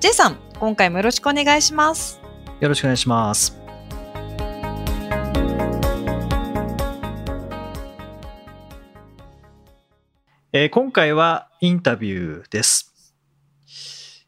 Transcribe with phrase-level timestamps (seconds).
[0.00, 2.20] J さん、今回もよろしくお願いします。
[2.60, 3.56] よろしくお願いします
[10.52, 13.14] えー今回はインタビューです、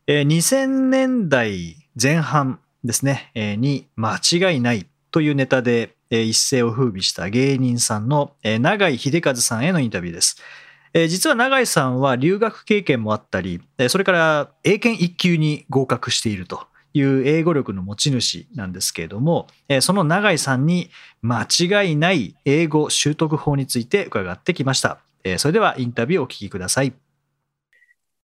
[0.06, 10.36] えー2000年代前半ですね、えーに間違いないというネタで、えー一世を風靡した芸人さんの、えー永井秀和さんへのインタビューです。
[10.92, 20.90] えー実は永井さんは留学経験もあったり、えーそれから英検1級に合格しているという英語力の持ち主なんですけれども、えーその永井さんに
[21.22, 24.98] 間違いない英語習得法について伺ってきました。
[25.24, 26.92] えーそれではインタビューをお聞きください。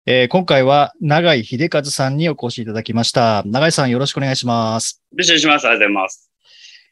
[0.06, 3.42] えー今回は永井秀和さんにお越しいただきました。
[3.47, 5.03] 永井さんよろしくお願いします。
[5.12, 5.67] よろしくお願いします。
[5.69, 6.36] ありがとうございます。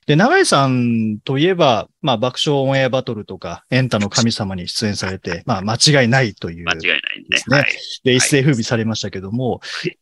[0.07, 6.65] で、永井さんといえば、まあ、爆笑オンエアバトルとか、エンタの神様に出演されて、まあ、間違いないという。
[6.67, 7.27] 間違いないね。
[7.31, 7.67] ですねはい。
[8.05, 9.61] で、一世風靡されましたけども、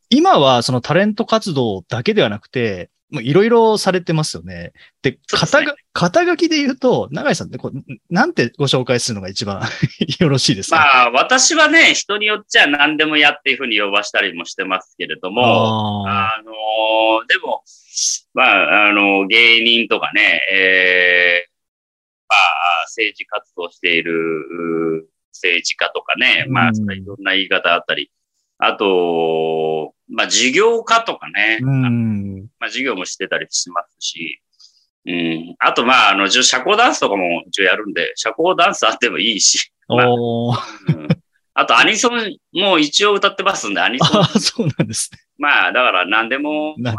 [0.09, 2.89] 今はそのタレント活動だけではなくて、
[3.21, 4.73] いろいろされてますよね。
[5.01, 9.61] で、肩が、肩書きで言うと、永井さんってこう、なんてご紹介するのが一番
[10.19, 17.63] よろしいですか、まあ、私はね、人によっちゃ何でもやっていうふうに呼ばしたりもしてますけれども、ああのーでも、
[18.33, 21.53] まあ、あの、芸人とかね、えー
[22.29, 26.91] まあ、政治活動しているう政治家とかね、まあ、うん。
[26.91, 28.11] いろんな言い方あったり、
[28.57, 32.35] あと、まあ、事業家とかね、ーうん。
[32.59, 34.41] まあ、授業もしてたりしますし、
[35.05, 35.55] うん。
[35.59, 40.53] あと、まあ、あの、社交ダンスとかも一応やるんで、社交ダンスあってもいいし、まあお
[41.55, 45.19] あと、アニソンも一応歌ってますんで、アニソンあ、そうなんですね。
[45.37, 46.93] まあ、だから何でもありな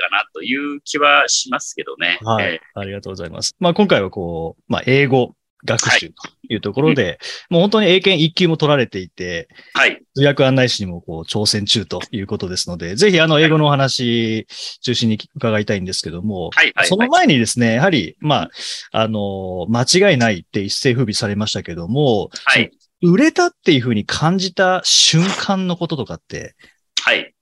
[0.00, 2.18] かなという気はしますけどね。
[2.22, 3.54] はい、えありがとうございます。
[3.60, 5.34] まあ、今回はこう、まあ、英語
[5.64, 6.14] 学習と
[6.48, 10.02] いうところで、もう本当に英検1級も取られていて、ーはい。
[10.14, 14.46] 通訳案内士にもこう挑戦中ということですので、ぜひあの英語のお話
[14.80, 16.86] 中心に伺いたいんですけども、はい、はい。
[16.86, 18.50] その前にですね、やはり、まあ、
[18.92, 22.70] あの、間違いないって一世風靡されましたけども、はい。
[23.02, 26.54] 売れたっていうふうに感じた瞬間のこととかって、
[27.02, 27.34] はい。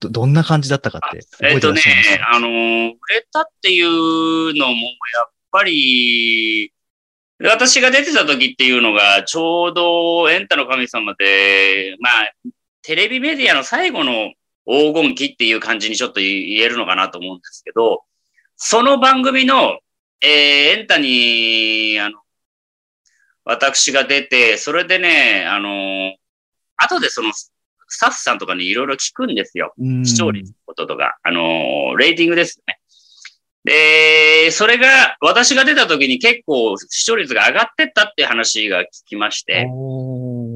[0.00, 1.80] どどんな感じだったかって覚えっえっとね
[2.32, 6.72] あのー、売れたっていうのも、やっぱり、
[7.48, 12.32] 私が出てた時っていうのが、ちょうどエンタの神様で、まあ、
[12.82, 14.32] テレビメディアの最後の
[14.66, 18.02] 黄金期っていう感じにちょっと言えるのかなと思うんですけど、
[18.56, 19.78] その番組の、
[20.20, 20.28] えー
[20.78, 22.20] エンタに、あの、
[23.44, 26.14] 私が出て、それでね、あの、
[26.76, 27.50] 後でその、ス
[28.00, 29.74] タッフさんとかにいろいろ聞くんですよ。
[29.78, 32.78] うん視聴率のこととか、あのーレーティングですよね。
[33.64, 39.68] で、それが、私が出た時に結構視聴率が上がってったっていう話が聞きまして、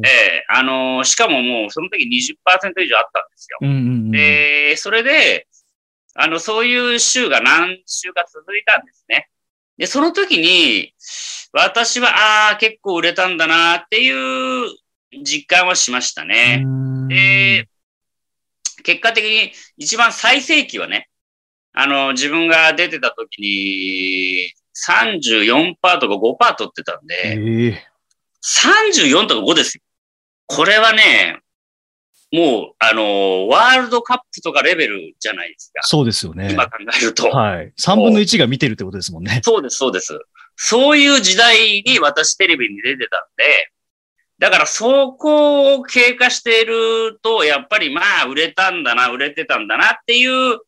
[0.05, 3.59] ええあのーしかももうその時20%以上あったんですよ。
[3.63, 5.47] うんうんうんで、それで、
[6.15, 9.29] あの、そういう週が何週か続いたんですね。
[9.79, 10.95] で、その時に、
[11.53, 12.09] 私は、
[12.49, 14.71] ああ、結構売れたんだなっていう
[15.23, 16.63] 実感はしましたね。
[16.65, 17.69] うんで、
[18.83, 21.09] 結果的に一番最盛期はね、
[21.79, 24.51] あの、自分が出てた時に
[24.89, 27.87] 34%とか5%取ってたんえで、え
[28.43, 29.83] 34とか5ですよ。
[30.47, 31.43] これはね、
[32.33, 35.83] もう、あの、ワールドカップとかレベルじゃないですか。
[35.83, 36.51] そうですよね。
[36.51, 37.29] 今考えると。
[37.29, 37.73] はい。
[37.79, 39.43] 3分の1が見てるってことですもんね。
[39.45, 40.19] そうです、そうです。
[40.57, 43.71] そういう時代に私テレビに出てたんで、
[44.39, 50.59] だからそこを経過していると、やっぱりまあ売れたんだな、売れてたんだなっていう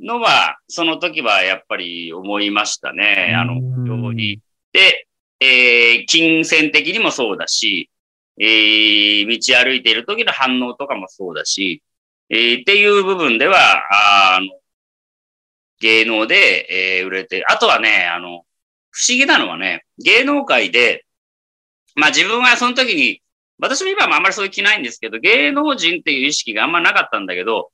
[0.00, 3.34] のは、その時はやっぱり思いましたね。
[3.36, 4.40] あの、うん非常に。
[4.72, 5.06] で、
[5.40, 7.90] えー金銭的にもそうだし、
[8.38, 11.82] えー道歩いている時の反応とかもそうだし、
[12.28, 13.56] えーっていう部分では、
[14.34, 14.46] あーあの、
[15.80, 18.44] 芸能で、えー売れて、あとはね、あの、
[18.90, 21.04] 不思議なのはね、芸能界で、
[21.94, 23.22] まあ自分はその時に、
[23.58, 27.70] 私も今もあんまりそういう気ないんですけど、芸能人っていう意識があんまなかったんだけど、お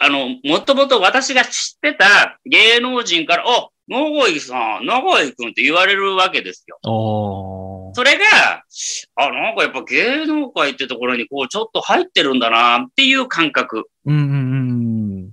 [0.00, 6.78] あの、もともと私が知ってた芸能人から、お、長井さん、長井くんって言われるわけですよ。
[6.82, 8.64] それが、
[9.16, 13.88] あ、なんかやっぱ芸能界ってところにこうちょっと入ってるんだなっていう感覚。
[14.06, 15.26] うんうんうん。
[15.28, 15.32] 例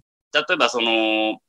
[0.54, 1.40] えばその、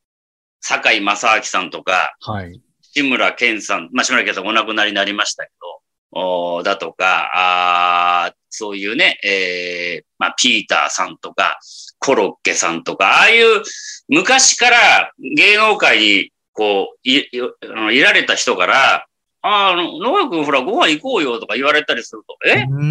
[0.61, 2.61] 坂井正明さんとか、はい。
[2.83, 5.81] 志村けんさん、まあ、志村けんさんお亡くなりになりましたけど、
[6.13, 11.59] おーだとか、あーそういうね、えーまあ、ピーターさんとか、
[12.03, 13.63] コロッケさんとか、ああいう
[14.09, 19.07] 昔から芸能界にこう、い、いあのいられた人から、
[19.43, 22.65] あーあの、野川君ほらご飯行こうよとか言われたりすると、え？
[22.69, 22.85] うー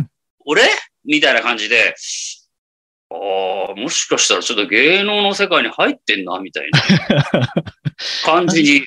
[0.00, 0.08] ん。
[0.46, 0.62] 俺？
[1.04, 1.94] みたいな感じで、
[3.10, 3.14] あ
[3.70, 6.82] あ、もしかしたらちょっと芸能の世界に入ってんな、みたいな
[8.24, 8.86] 感じに。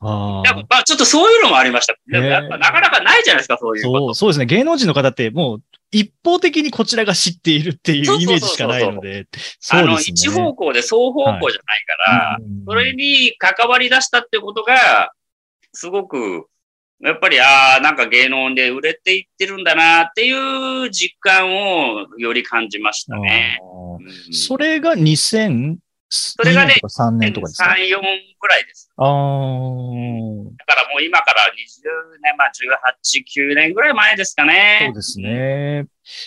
[0.00, 0.66] ああやっぱ。
[0.76, 1.94] まあちょっとそういうのもありました。
[2.08, 3.82] やっぱなかなかないじゃないですか、そういう。
[3.82, 4.46] そう、そうですね。
[4.46, 9.26] 芸能人の方ってもう一方的にこちらが知っているっていうイメージしかないので。
[9.70, 10.14] あの、そうですね。
[10.14, 15.12] 一方向で双方向じゃないから、うんそれに関わり出したってことが、
[15.72, 16.46] すごく、
[17.00, 23.58] やっぱり、ああ、なんか芸能で売れていってるんだなっていう実感をより感じましたね。
[23.62, 23.80] うん
[24.32, 25.76] それが2000、
[26.12, 28.00] それがねとか3年とかですか？3、4
[28.40, 28.90] ぐらいです。
[28.96, 29.06] ああ。
[29.06, 29.10] だ
[30.66, 32.52] からもう今から20年、まあ
[33.14, 34.80] 18、9年ぐらい前ですかね。
[34.86, 35.86] そうですね。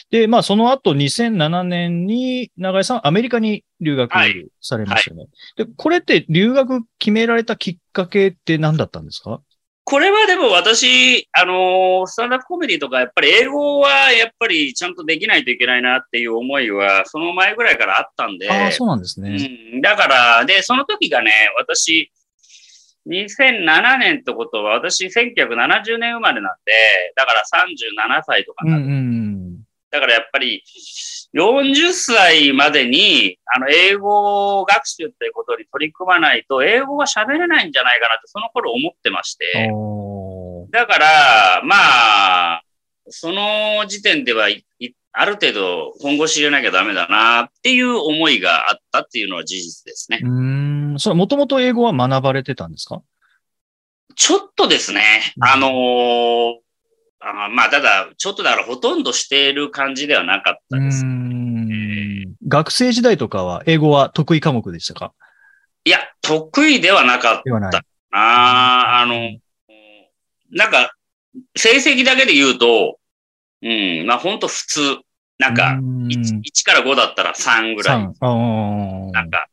[0.09, 5.27] で、まあ、その後2007年に、長井さん、アメリカに留学はいされましたよね。
[5.57, 9.41] で、これって留学決められたきっかけって何だったんですか？
[9.85, 19.35] これはでも私、あのースタンダップコメディとか、やっぱり英語はやっぱりちゃんとできないといけないなっていう思いは、その前ぐらいからあったんで、ああ、そうなんですね。
[19.74, 22.12] うん、だから、で、その時がね、私、
[23.07, 29.57] 2007年ってことは、私1970年生まれなんで、だから37歳とかなる、うんうん。
[29.91, 30.63] だからやっぱり、
[31.33, 39.71] 40歳までに、あの、英語学習っていうことに取り組まないと、英語が喋れないんじゃないかなって、その頃思ってまして。
[40.71, 42.63] だから、まあ、
[43.09, 44.47] その時点では
[45.12, 50.19] ある程度今後知れなきゃダメだなっていう思いがあったっていうのは事実ですね。
[50.24, 50.29] うー
[50.95, 51.00] ん。
[51.00, 53.01] それもともと英語は学ばれてたんですか？
[54.15, 55.01] ちょっとですね、
[55.38, 56.62] うんあのー
[57.25, 61.05] あまあ、ただ、ちょっとだからほとんどしている感じではなかったです。
[61.05, 62.35] ん。
[62.47, 65.13] 学生時代とかは英語は得意科目でしたか？
[65.85, 67.41] いや、得意ではなかっ。
[67.71, 67.85] た。
[68.11, 69.31] ああの、
[70.51, 70.93] なんか、
[71.55, 72.97] 成績だけで言うと、
[73.61, 74.97] うん、まあ本当普通。
[75.39, 77.99] なんか、うーん 1, 1から5だったら3ぐらい。
[77.99, 79.47] なんか、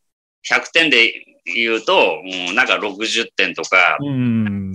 [0.48, 1.12] 100点で
[1.46, 4.72] 言うと、うん、なんか60点とか、うん。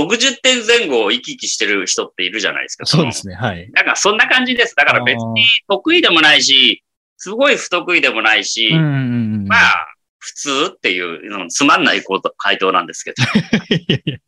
[0.00, 2.86] 60点前後を行き来してる人っているじゃないですか。
[2.86, 3.34] そうですね。
[3.34, 3.70] はい。
[3.72, 4.74] なんかそんな感じです。
[4.74, 6.82] だから別に得意でもないし、
[7.16, 8.72] すごい不得意でもないし。
[8.74, 9.86] まあ、
[10.24, 12.02] 普通っていう、うんつまんない
[12.38, 13.22] 回答なんですけど。
[13.76, 14.18] いやいや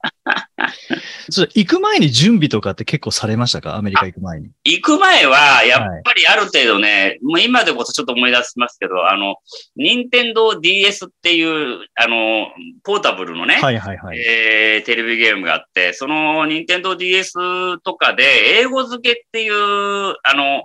[1.31, 3.77] それ行く前に準備とかって結構されましたか？
[3.77, 4.51] アメリカ行く前に。
[4.65, 9.37] 行く前は、やっぱりある程度ね、もう今でこそちょっと思い出しますけど、あの、
[9.77, 12.49] 任天堂 DS っていう、あの、
[12.85, 14.19] ポータブルのね、はいはいはい。
[14.19, 20.65] えーテレビゲームがあって、その任天堂 DS とかで、英語付けっていう、あの、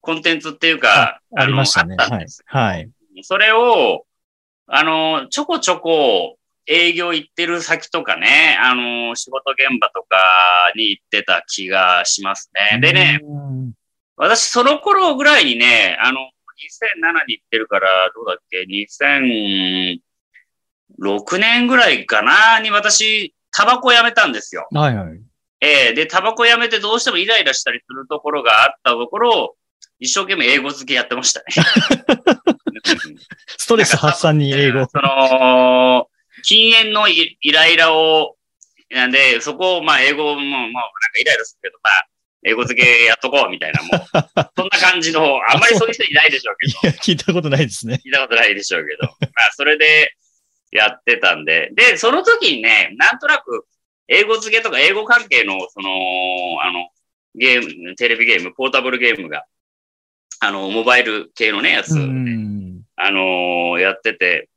[0.00, 1.96] コンテンツっていうか、ありましたね。
[1.96, 2.42] たんです。
[2.46, 2.88] はい。
[3.22, 4.04] それを、
[4.74, 10.16] あの、ちょこちょこ営業行ってる先とかね、あの、仕事現場とか
[10.74, 12.80] に行ってた気がしますね。
[12.80, 13.72] でね、うん。
[14.16, 18.64] 私その頃ぐらいにね、あの、2007に行ってるから、どうだっけ、
[21.02, 24.68] 2006年ぐらいかな、に私、タバコやめたんですよ。
[24.70, 25.20] はいはい。
[25.60, 29.54] ええで、タバコやめてどうしてもイライラしたりするところがあったところ、
[29.98, 31.46] 一生懸命英語付けやってましたね。
[33.72, 34.86] ストレス発散に英語。
[34.92, 36.08] その、
[36.42, 38.36] 禁煙のイイライラを、
[38.90, 40.80] なんで、そこを、まあ、英語も、もう、なんか
[41.20, 42.08] イライラするけど、まあ、
[42.44, 43.98] 英語付けやっとこう、みたいな、もう、
[44.56, 48.00] そんな感じの、あんまりそういう人いないでしょうけどい、や、聞いたことないですね。
[48.04, 50.14] 聞いたことないでしょうけど、まあ、それで
[50.70, 53.66] やってたんで、で、その時にね、なんとなく、
[54.08, 55.88] 英語付けとか英語関係の、その、
[56.62, 56.90] あの、
[57.34, 59.46] ゲーム、テレビゲーム、ポータブルゲームが、
[60.40, 62.71] あの、モバイル系のね、やつ、うん。
[63.04, 64.48] あのーやってて、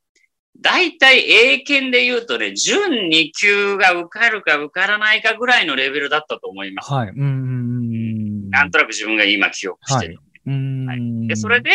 [0.59, 6.91] 大体英検で言うとね、準2級が受かるか受からないかぐらいのレベルだったと思います。
[6.91, 7.09] はい。
[7.09, 8.49] うん。
[8.49, 10.19] なんとなく自分が今記憶してる。
[10.45, 11.27] うん。
[11.27, 11.71] で、それで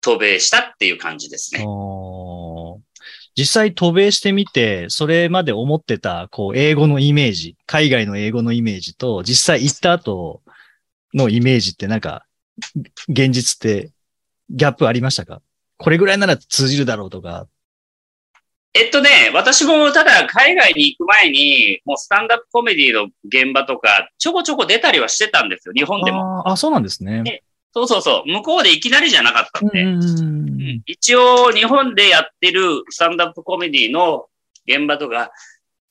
[0.00, 1.64] 渡米したっていう感じですね。
[3.36, 10.42] 実際渡米してみて、それまで思ってた、こう、英語のイメージ、海外の英語のイメージと、実際行った後
[11.14, 12.26] のイメージってなんか、
[13.08, 13.90] 現実って
[14.50, 15.40] ギャップありましたか？
[15.82, 17.46] これぐらいなら通じるだろうとか。
[18.74, 26.42] えっとね、私もただ海外に行く前に、もうスタンダップコメディの現場とか、ちょこちょこ出たりはしてたんですよ、日本でも。
[26.46, 27.42] あーあ、そうなんですね。
[27.74, 28.30] そうそうそう。
[28.30, 29.82] 向こうでいきなりじゃなかったんで。
[29.82, 34.26] うんうん一応、日本でやってるスタンダップコメディの
[34.66, 35.32] 現場とか、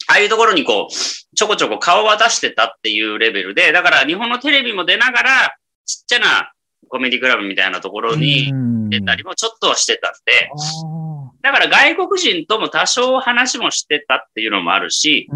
[0.07, 0.93] ああいうところにこう、
[1.35, 5.55] ちょこちょこ顔は出してたっていうレベルで、だから日本のテレビも出ながら、
[5.85, 6.51] ちっちゃな
[6.87, 8.51] コメディクラブみたいなところに
[8.89, 15.27] 出たりもちょっとはしてたんで、あだから外国人とも多少話もしてたっていうのもあるし、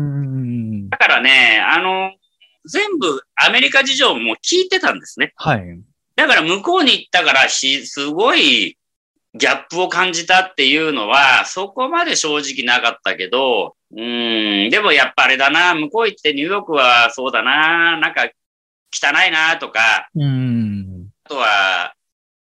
[0.89, 2.11] だからね、あの、
[2.65, 5.33] 全部アメリカ事情も聞いてたんですね。
[5.35, 5.81] はい。
[6.15, 8.77] だから向こうに行ったからし、すごい
[9.37, 18.29] ギャップを感じたっていうのは、そこまで正直なかったけど、うーん、でもやっぱあれだな、向こう行ってニューヨークはそうだな、なんか
[18.93, 20.94] 汚いなとか、うん。
[21.25, 21.95] あとは、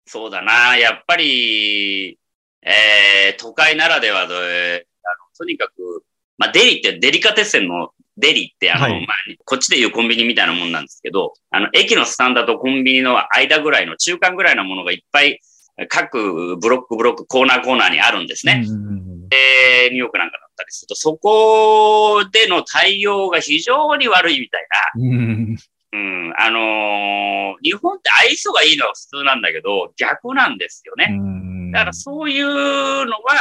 [0.06, 2.18] そうだな、やっぱり、
[2.62, 6.04] えー、都会ならではで、あの、とにかく、
[6.38, 15.42] まあ、デリってデリカテッセンのデリってあの、はいまあ、こっちでいうコンビニみたいなもんなんですけど、あの、駅のスタンドとコンビニの間ぐらいの中間ぐらいのものがいっぱい
[15.90, 18.64] 各ブロックブロックコーナーコーナーにあるんですね。
[18.66, 25.58] うんで、ニューヨークなんかだったりすると、そこでの対応が非常に悪いみたいな。
[25.94, 26.28] うん。
[26.28, 27.32] うん、あのー
[27.62, 31.08] 日本って愛想がいいのは普通なんだけど、逆なんですよね。
[31.12, 33.38] うんだからそういうのは、あ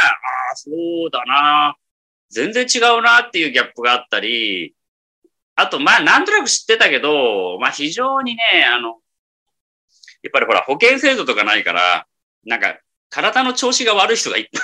[0.53, 1.75] あ、そうだな。
[2.31, 4.75] 全然違うなっていうギャップがあったり、
[5.57, 8.43] あと、まあ、なんとなく知ってたけど、まあ、非常にね、
[8.73, 8.99] あの、
[10.23, 12.07] やっぱりほら、保険制度とかないから、
[12.47, 12.79] なんか、
[13.09, 14.63] 体の調子が悪い人がいっぱい、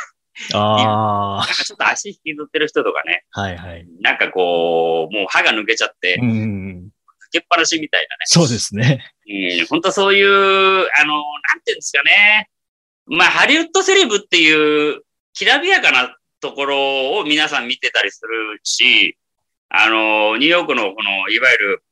[0.55, 3.41] あなんかちょっと足引きずってる人とかね、あ。
[3.41, 3.87] はいはい。
[4.01, 6.91] なんかこう、もう歯が抜けちゃって、抜うん。
[7.37, 8.25] けっぱなしみたいなね。
[8.25, 9.05] そうですね。
[9.29, 12.51] うん、本当そういう、あの、なんていうんですかね。
[13.07, 15.03] まあ、ハリウッドセレブっていう、
[15.33, 19.17] きらびやかなところを皆さん見てたりするし、
[19.69, 21.83] あの、ニューヨークのこの、いわゆる、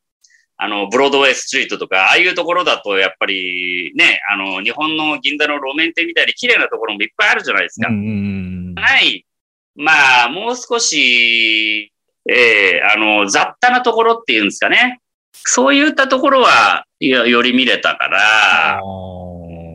[0.56, 7.88] あの、ブロードウェイストリートとか、ああいうところだと、やっぱりね、あの、日本の銀座の路面店みたいに綺麗なところもいっぱいあるじゃないですか。
[7.88, 8.74] うん。
[8.76, 9.26] はい。
[9.74, 11.92] まあ、もう少し、
[12.26, 15.00] ええあの、雑多なところっていうんですかね。
[15.34, 18.80] そういったところは、いやより見れたから、あ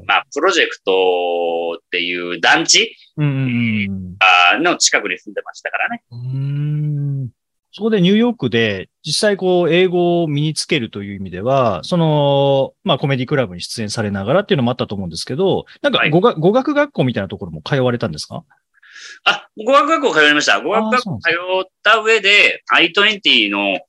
[0.07, 0.91] まあ、プロジェクト
[1.79, 4.15] っていう団地うん。
[4.53, 6.03] あの近くに住んでましたからね。
[6.11, 7.29] うん。
[7.71, 18.43] そこでニューヨークで実際こう英語を身につけるという意味では、その、まあコメディクラブに出演されながらっていうのもあったと思うんですけど、なんかはい語学,、語学学校みたいなところも通われたんですか？
[19.25, 20.61] あ、語学学校通いました。
[20.61, 21.29] 語学学校通
[21.63, 23.79] った上で、I20 の、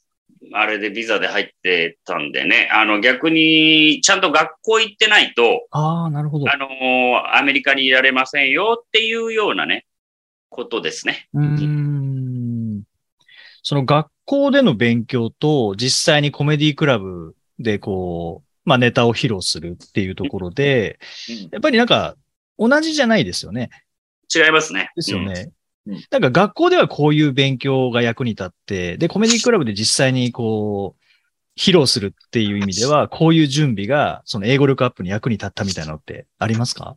[0.53, 6.51] あれでビザで入ってたんでね、あの逆にちゃんと学校行ってないと、ああ、なるほど。
[6.53, 9.87] あのーアメリカにいられませんよっていうようなね、
[10.49, 11.29] ことですね。
[11.35, 12.83] うーん。
[13.63, 22.17] その学校での勉強と実際にコメディクラブでこう、まあネタを披露するっていうところで、うんやっぱりなんか
[22.59, 23.71] 同じじゃないですよね。
[24.35, 24.91] 違いますね。
[24.97, 25.51] ですよね。
[25.87, 26.05] うん。
[26.11, 31.01] なんか学校ではこういう勉強が役に立って、で、コメディクラブで実際にこう、
[31.59, 36.97] 披露するっていう意味では、 こういう準備が、その英語力アップに役に立ったみたいなのってありますか？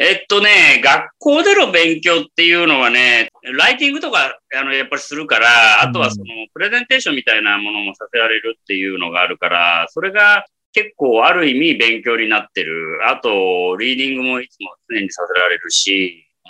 [0.00, 13.00] えっとね、学校での勉強っていうのはね、ライティングとか、あの、やっぱりするから、あとはその、プレゼンテーションみたいなものもさせられるっていうのがあるから、それが結構ある意味勉強になってる。
[13.08, 16.48] あと、リーディングもいつも常にさせられるし、う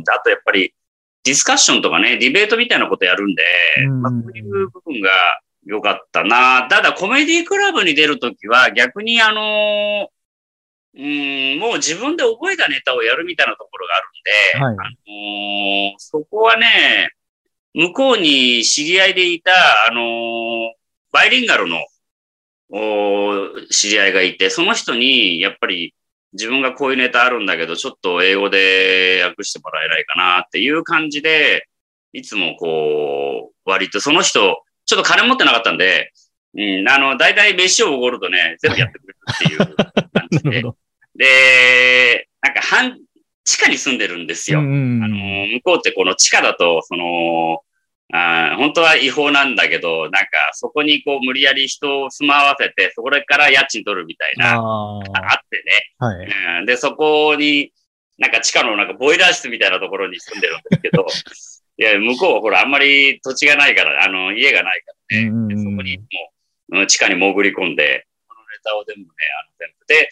[0.00, 0.74] ん、あとやっぱり、
[1.24, 3.42] ディスカッションとかね、ディベートみたいなことやるんで、
[3.86, 5.10] うんまあ、そういう部分が
[5.64, 6.66] 良かったな。
[6.68, 10.08] ただ、コメディクラブに出るときは、逆にあの
[10.94, 17.10] うん、もう自分で覚えたネタをやるみたいなところがあるんで、はいあのーそこはね、
[17.74, 19.52] 向こうに知り合いでいた、
[19.88, 20.72] あのー
[21.12, 21.78] バイリンガルの
[22.70, 25.94] お知り合いがいて、その人に、やっぱり
[26.32, 31.68] 自分がこういうネタあるんだけど、ちょっと英語で訳してもらえないかなっていう感じで、
[32.12, 36.12] いつもこう、割とその人、ちょっと金持ってなかったんで、
[36.54, 39.76] うん、あの、大体飯をおごるとね、全部やってくれるっていう
[40.12, 40.62] 感じで。
[41.14, 42.98] で、なんか半、
[43.44, 44.60] 地下に住んでるんですよ。
[44.60, 47.62] うんあの、向こうってこの地下だと、その、
[48.14, 55.02] あー本当は違法なんだけど、なんかそこにこう無理やり人を住まわせて、そこから家賃取るみたいな、あっ
[55.48, 55.94] てね。
[55.98, 56.28] あ、はい。
[56.60, 57.72] うん、で、そこに、
[58.18, 61.06] なんか地下のなんかボイラー室みたいなところに住んでるんですけど、
[61.78, 66.04] いや、向こうはほらあんまり土地がないから、あの、家がないからね、そこにも
[66.68, 69.08] う、うん地下に潜り込んで、このネタを全部ね、
[69.42, 69.86] あの、全部。
[69.86, 70.08] で、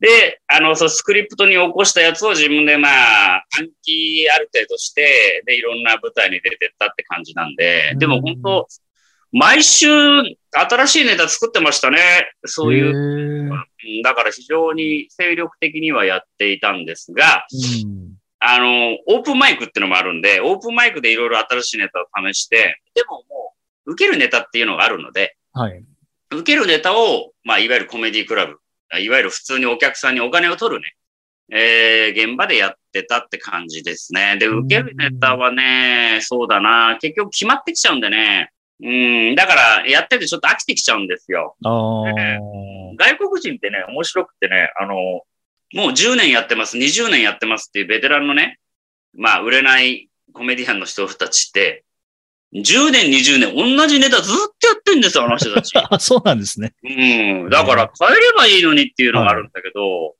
[0.00, 2.88] で、あの、そう、スクリプトに起こしたやつを自分でま
[3.36, 8.66] あ、暗記ある程度して、で、いろんな舞台に出てったって感じなんで、でも本当、
[9.32, 9.88] 毎週
[10.52, 11.98] 新しいネタ作ってましたね。
[12.44, 13.50] そういう。
[14.02, 17.46] だから非常に精力的にはやっていたんですが、
[17.84, 23.54] うんあの、オープンマイクっていうのもあるんで、オープンマイクでいろいろ新しいネタを試して、でもも
[23.86, 25.82] う、受けるネタっていうのがあるので、はい。
[26.30, 28.58] 受けるネタを、まあ、いわゆるコメディクラブ、
[28.98, 30.86] いわゆる普通にお客さんにお金を取るね、
[31.50, 34.36] えー、現場でやってたって感じですね。
[34.38, 38.50] で、受けるネタはね、そうだな、結局決まってきちゃうんでね、
[38.82, 41.56] うん、だから、やっててちょっと飽きてきちゃうんですよ。
[42.98, 45.22] 外国人ってね、面白くてね、あの、も
[45.72, 48.58] う10年やってます、20年やってますっていうベテランのね、
[49.14, 51.84] まあ、売れないコメディアンの人たちって、
[52.62, 55.72] 10年、20年、同じネタずっとやってんですよ、あの人たち。
[55.76, 56.74] あ、そうなんですね。
[56.84, 56.88] う
[57.46, 57.50] ん。
[57.50, 60.14] だから変えればいいのにっていうのがあるんだけど、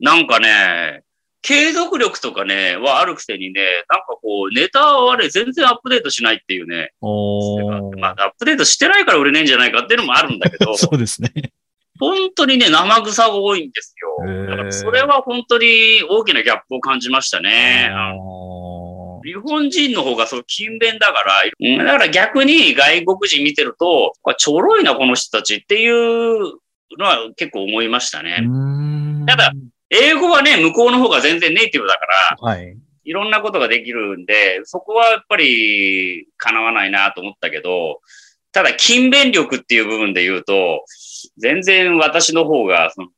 [0.00, 1.02] なんかね、
[1.40, 6.90] 継続力とかね、はあるくせにね、なんかこう、ネタはね、全然アップデートしないっていうね。
[8.00, 11.32] まあ、アップデートしてないから売れないんじゃないかっていうのもあるんだけど、そうですね。
[11.98, 14.46] 本当にね、生臭が多いんですよ。
[14.48, 17.90] だからそれは本当に大きなギャップを感じましたね。
[17.92, 18.12] あ
[19.28, 26.38] 日本人の方がそう勤勉だから、うんだから逆に外国人見てると、ちょろいな、この人たちっていう
[26.98, 28.42] のは結構思いましたね。
[29.26, 29.52] ただ、
[29.90, 32.00] 英語はね、向こうの方が全然ネイティブだか
[32.40, 32.76] ら、はい。
[33.04, 38.00] いろんなことができるんで、そこはやっぱり叶わないなと思ったけど、
[38.52, 40.84] ただ勤勉力っていう部分で言うと、
[41.36, 43.08] 全然私の方がその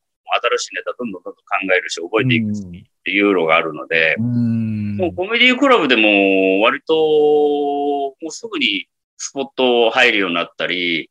[0.42, 2.62] 新しいネタどんどんどんどん考えるし、覚えていくし
[3.00, 11.10] っていうのがあるので、もうコメディクラブでも割と、もうすぐにスポット入るようになったり、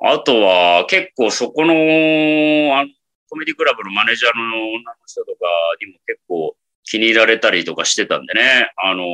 [0.00, 2.88] あとは結構そこの、あの
[3.28, 5.38] コメディクラブのマネージャーの女の人とか
[5.84, 9.04] にも結構気に入られたりとかしてたんでね、あの、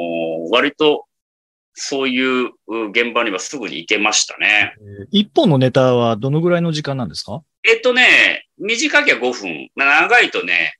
[0.50, 1.06] 割と
[1.72, 4.74] そういうう現場にはすぐに行けましたね。
[4.78, 7.42] えー一本のネタはどのぐらいの時間なんですか？
[7.66, 10.74] えっとね、短きゃ5分、まあ長いとね、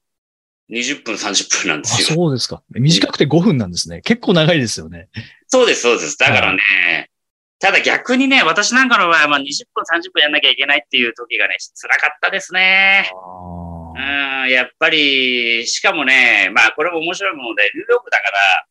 [0.71, 2.17] 20分、30分なんあ、ですよ。
[2.17, 2.63] そうですか。
[2.71, 4.01] 短くて5分なんですね。
[4.03, 5.09] 結構長いですよね。
[5.49, 6.17] そうです、そうです。
[6.17, 7.11] だからね、
[7.59, 9.43] ただ逆にね、私なんかの場合はまあ20
[9.75, 13.11] 分、30分やんなきゃいけないっていう時がね、辛かったですね。
[13.13, 18.67] あうん、やっぱり、しかもね、まあこれも面白いもので、ニューヨークだから、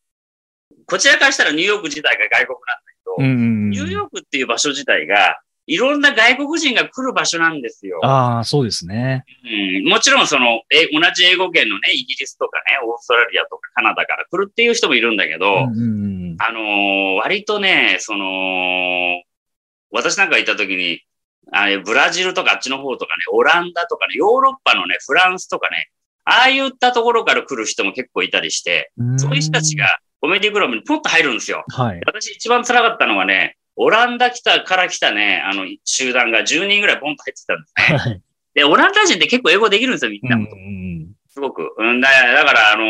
[0.88, 3.70] こちらからしたらニューヨーク自体が外国なんだけど、うんうん。
[3.70, 5.38] ニューヨークっていう場所自体が、
[5.70, 8.00] いろんな外国人が来る場所なんですよ。
[8.04, 9.24] ああ、そうですね。
[9.84, 18.26] うん、もちろんその、え、同じ英語圏のね、イギリスとかね、オーストラリアとかカナダから来るっていう人もいるんだけど、うんうんあのー割とね、その、
[19.92, 21.02] 私なんか行った時に、
[21.52, 25.92] あれブラジルとかあっちの方とかね、オランダとかね、ヨーロッパのね、フランスとかね、
[26.26, 29.20] ああいったところから来る人も結構いたりして、うん。
[29.20, 31.64] そういう人たちがコメディクラブにポンと入るんですよ。
[31.68, 32.02] はい。
[32.08, 37.98] 私一番辛かったのはね、オランダ来たから来たね、あの、集団が10人ぐらいポンと入ってきたんですね。
[37.98, 38.22] はい。
[38.54, 40.36] で、オランダ人って結構英語できるんですよ、みんな。
[40.36, 41.74] うんうんすごく。
[41.78, 42.84] うんだだから、あの、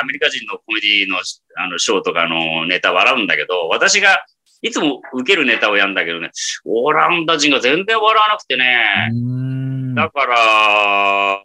[0.00, 4.24] アメリカ人のコメディのあのショーとかのネタ笑うんだけど、私が
[4.62, 6.30] いつも受けるネタをやるんだけどね、
[6.66, 9.10] オランダ人が全然笑わなくてね。
[9.12, 9.94] うん。
[9.96, 11.42] だから、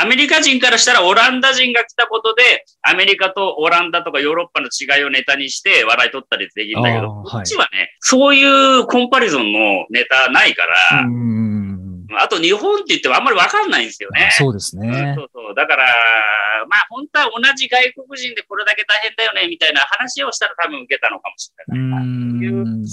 [0.00, 11.46] アメリカ人からしたらオランダ人が来たことで、アメリカとオランダとかヨーロッパの違いをネタにして笑い取ったりできるんだけど、こっちはね、そういうコンパリゾンのネタないから、うん
[12.18, 14.30] あと日本って言ってもあんまりわかんないんですよね。
[14.38, 15.24] そうですねそ。
[15.24, 15.54] うそう。
[15.54, 15.84] だから、
[16.68, 22.82] まあ本当は同じ外国人でこれだけ大変だよね、みたいな話をしたら多分受けたのかもしれうないな。
[22.82, 22.86] う。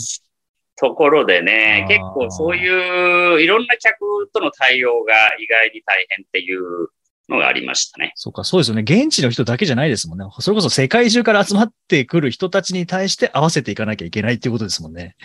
[0.75, 6.89] ところでね結構そういういろんな客との対応が意外に大変っていう
[7.29, 8.11] のがありましたね。
[8.15, 8.81] そうか、そうですよね。
[8.81, 10.25] 現地の人だけじゃないですもんね。
[10.39, 15.15] それこそ世界中から集まってくる人たちに対して合わせていかなきゃいけないっていうことですもんね。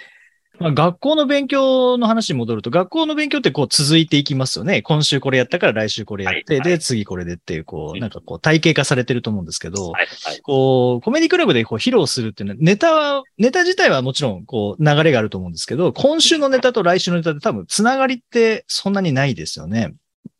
[0.60, 4.82] まあ、学校の勉強の話に戻ると、学校の勉強ってこう続いていきますよね。
[4.82, 10.40] 今週これやったから来週これやって、はいはいで、次これでっていう、こう、うんなんかこう体系化されてると思うんですけど、はい、はい。
[10.42, 19.94] こう、コメディクラブでこう披露するっていうのは、ネタは、ネタ自体はもちろん、こう、流れがあると思うんですけど、今週のネタと来週のネタって多分、つながりってそんなにないですよね。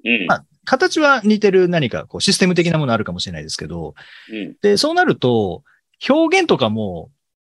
[0.04, 0.26] うん。
[0.26, 3.94] まあ形は似てる何か、こう、システム的なものあるかもしれないですけど、
[4.31, 4.54] うん。
[4.61, 5.62] で、そうなると、
[6.07, 7.11] 表現とかも、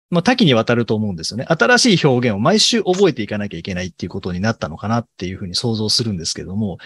[0.10, 1.46] まあ、多岐にわたると思うんですよね。
[1.48, 6.78] 新しい表現を毎週覚えていかなきゃいけないっていうことになったのかなっていうふうに想像するんですけども、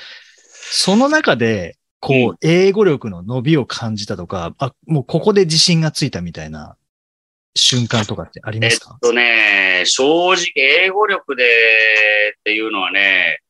[0.72, 6.76] その中で、こう英語力の伸びを感じたとか、あ、もうここで自信がついたみたいな
[7.56, 11.44] 瞬間とかってありまえっすか、とね、正直英語力で
[12.40, 13.42] っていうのはね、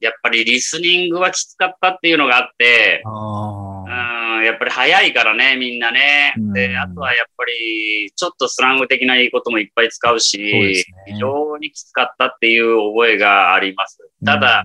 [0.00, 3.77] やっぱりリスニングはきつかったっていうのがあって、ああ。
[3.88, 6.52] うん、やっぱり早いからね、みんなねうん。
[6.52, 13.98] で、あとはやっぱり、ちょっとスラング的な言いこともいっぱい使うしす、ね非常にきつかったっていう覚えがあります。
[14.24, 14.64] ただ、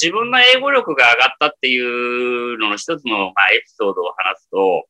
[0.00, 4.86] 自分の英語力が上がったっていうのの一つの、まあ、エピソードを話すと、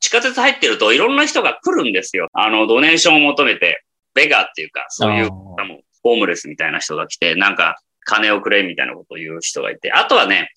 [0.00, 2.28] 地下鉄入ってるといろんな人が来るんですよ。
[2.32, 10.50] あの、ドネーションを求めて、ベガーっていうか、そういう方も、ホームレスみたいな人が来て、なんか、金をくれみたいなことを言う人がいて、あとはね、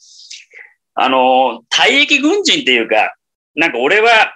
[0.93, 3.15] あの、退役軍人っていうか、
[3.55, 4.35] なんか俺は、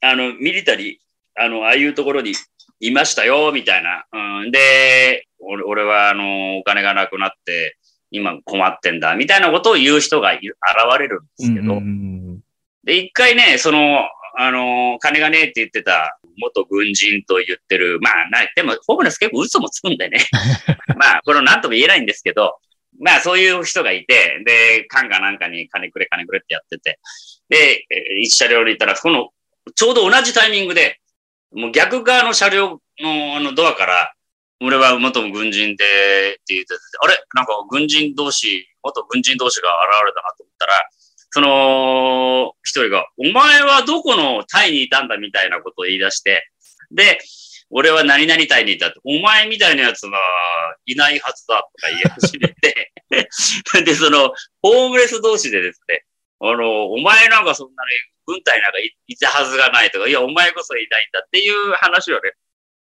[0.00, 2.34] あの、ミリタリー、あの、ああいうところに
[2.80, 4.04] いましたよ、みたいな。
[4.12, 7.76] うん、で、俺俺は、あの、お金がなくなって、
[8.10, 10.42] 今困ってんだ、みたいなことを言う人が現
[10.98, 11.80] れるんですけど、
[12.84, 14.00] で、一回ね、その、
[14.36, 20.26] あの、金がねえって言ってた元軍人と言ってる、まあ、なでも、ホームレス結構嘘もつくんでね。
[20.96, 22.58] まあ、これは何とも言えないんですけど、
[23.02, 27.00] まあ、そういう人がいて、で、缶がなんかに金くれ金くれってやってて、
[27.48, 27.84] で、
[28.20, 29.30] 一車両に行ったら、この、
[29.74, 31.00] ちょうど同じタイミングで、
[31.52, 34.14] もう逆側の車両のあのドアから、
[34.60, 37.14] 俺は元軍人でって言ってて、あれ？
[37.34, 39.68] なんか軍人同士、元軍人同士が
[40.00, 40.88] 現れたなと思ったら、
[41.30, 46.46] その、一人が、お前はどこのタイにいたんだみたいなことを言い出して、
[46.92, 47.18] で、
[47.72, 50.20] 俺は何々タイにいたお前みたいなやつは
[50.84, 52.92] いないはずだとか言い始めて、
[53.84, 56.04] で、その、ホームレス同士でですね、
[56.40, 57.90] あの、お前なんかそんなに
[58.26, 62.32] 軍隊なんかいいたはずがないとか、いや、お前こそいないんだっていう話をね、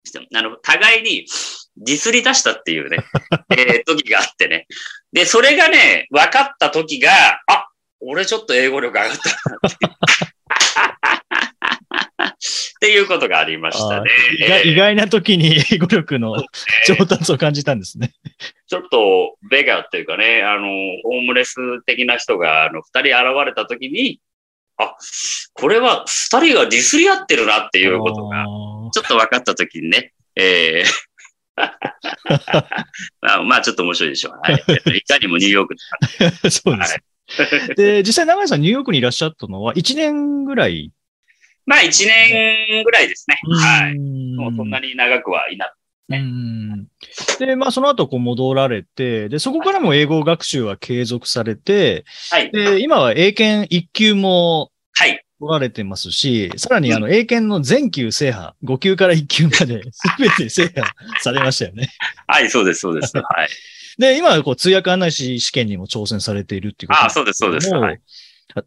[0.04, 1.26] してあの、互いに
[1.78, 2.98] ディスり出したっていうね、
[3.56, 4.66] えー時があってね。
[5.12, 7.68] で、それがね、分かった時が、あ、
[8.00, 11.23] 俺ちょっと英語力上がったなって。
[12.84, 14.10] っていうことがありましたね。
[14.38, 16.36] 意外意外な時に 英語力の
[16.86, 18.12] 上達を感じたんですね。
[18.66, 20.68] ちょっとベガーっていうかね、あの、
[21.02, 24.20] ホームレス的な人が、あの、二人現れた時に、
[24.76, 24.94] あ、
[25.54, 28.44] これは二人がディスり合ってるなっていうことが、あ
[28.92, 31.04] ちょっと分かった時にね、えー
[33.22, 34.40] まあ、まあ、ちょっと面白いでしょう。
[34.42, 34.98] はい。
[34.98, 35.76] いかにもニューヨーク
[36.50, 37.74] そうです。
[37.76, 40.90] で、実際長井さんニューヨークにいらっしゃったのは1年ぐらい。
[41.66, 43.40] まあ、一年ぐらいですね。
[43.50, 43.94] はい。
[43.94, 45.72] いもうそんなに長くはいな
[46.08, 46.88] ねうん
[47.38, 52.50] で、まあその後こう戻られて、で、そこからも英語学習は継続されて、はい。
[52.50, 55.24] で、今は英検1級もはい。
[55.40, 59.82] 取られてますし、さらにあの英検の全級制覇、5級から1級まで
[60.18, 60.86] 全て制覇
[61.20, 61.88] されましたよね。
[62.26, 63.16] はい、そうです、そうです。
[63.16, 63.48] はい。
[63.98, 67.70] で、今はこう通訳案内士試験にも挑戦されているっていうことああ、そうです、そうです。
[67.74, 68.00] はい。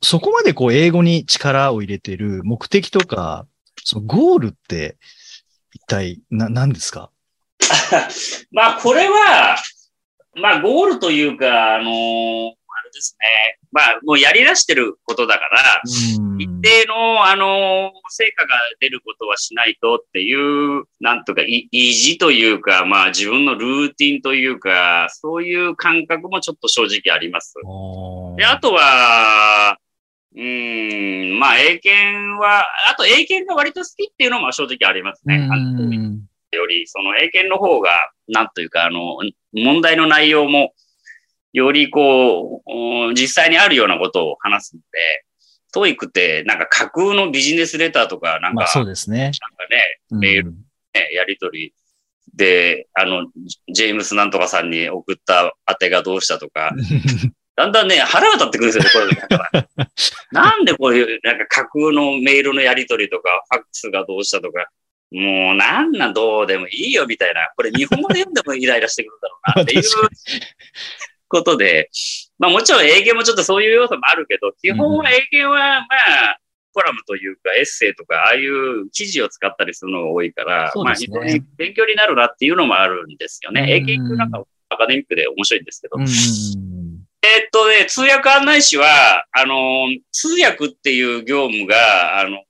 [0.02, 3.48] そこまでこう英語に力を入れている目的とか、
[3.84, 4.98] そのゴールって
[5.74, 7.12] 一体な何ですか？
[8.52, 9.58] まあ、これは、
[10.36, 13.58] まあ、ゴールというか、あのーあれですね。
[13.72, 27.56] まあ、もうやり出してることだから、うん一定の、あのー成果が出ることはしないとっていう、なんとか、い意地というか、まあ、自分のルーティンというか、そういう感覚もちょっと正直あります。
[28.38, 29.78] で、あとは、
[30.36, 35.50] うーん、まあ、英検は、あと英検が割と好きっていうのも正直ありますね。
[36.52, 37.90] より、その英検の方が、
[38.28, 39.18] なんというか、あの、
[39.54, 40.74] 問題の内容も、
[41.54, 45.26] よりこう、うん実際にあるようなことを話すので、
[45.74, 49.18] TOEIC って、なんか架空のビジネスレターとか、なんか、まあそうですね。
[49.24, 50.56] なんかね、メールうん
[50.94, 51.74] ね、やりとり
[52.36, 53.28] で、あの、
[53.74, 56.72] ジェームスなんとかさんに送った宛てがどうしたとか、
[57.58, 59.38] だんだんね、腹が立ってくるんですよね、 これ。
[59.38, 59.90] だから
[60.32, 64.68] なんでこういう、なんか架空のメールのやりとりとか、ファックスがどうしたとか、
[65.12, 69.84] もうなんなんどうでもいいよみたいな、これ日本語で読んでもイライラしてくるんだろうなっていう
[71.28, 71.90] ことで、
[72.38, 76.38] まあもちろん英検もちょっとそういう要素もあるけど、基本は英検はまあ、
[76.74, 83.62] コラムというかエッセイとか、ああいう記事を使ったりするのが多いから、まあ非常に勉強になるなっていうのもあるんですよね。
[83.62, 85.98] うん英検なんかアカデミックで面白いんですけど。
[87.28, 92.44] えーっとね、通訳案内士は、あの、通訳っていう業務が、あの、